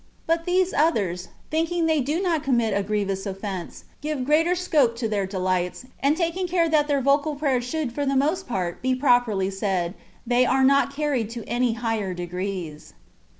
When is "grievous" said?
2.81-3.27